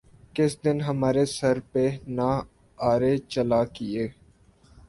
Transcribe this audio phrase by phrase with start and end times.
[0.35, 1.83] کس دن ہمارے سر پہ
[2.17, 2.29] نہ
[2.77, 4.05] آرے چلا کیے